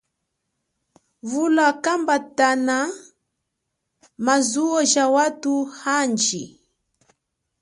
[1.29, 2.47] Vula kambata
[4.25, 5.55] ma zuwo ja athu
[5.97, 6.43] anji.